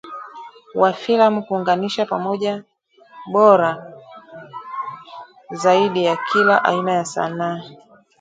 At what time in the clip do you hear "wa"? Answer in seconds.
0.73-0.93